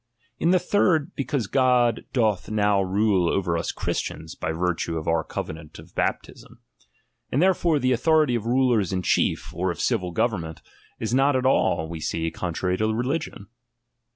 In 0.39 0.49
the 0.49 0.57
third, 0.57 1.13
because 1.13 1.45
God 1.45 2.05
doth 2.11 2.49
now 2.49 2.81
rule 2.81 3.29
over 3.29 3.55
us 3.55 3.71
Christians, 3.71 4.33
by 4.33 4.51
virtue 4.51 4.97
of 4.97 5.07
our 5.07 5.23
covenant 5.23 5.77
of 5.77 5.93
baptism. 5.93 6.57
And 7.31 7.39
therefore 7.39 7.77
the 7.77 7.93
au 7.93 7.97
thority 7.97 8.35
of 8.35 8.47
rulers 8.47 8.91
in 8.91 9.03
chief, 9.03 9.53
or 9.53 9.69
of 9.69 9.79
civil 9.79 10.09
government, 10.11 10.63
03 10.97 11.09
not 11.15 11.35
at 11.35 11.45
all, 11.45 11.87
we 11.87 11.99
see, 11.99 12.31
contrary 12.31 12.77
to 12.77 12.91
religion. 12.91 13.45